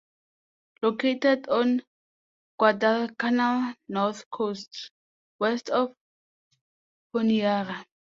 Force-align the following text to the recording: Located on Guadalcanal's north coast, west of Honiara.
Located 0.81 1.47
on 1.47 1.83
Guadalcanal's 2.57 3.75
north 3.87 4.27
coast, 4.31 4.89
west 5.37 5.69
of 5.69 5.93
Honiara. 7.13 7.85